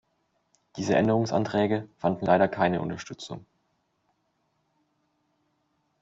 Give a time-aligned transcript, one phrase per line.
[0.77, 3.45] Diese Änderungsanträge fanden leider keine Unterstützung.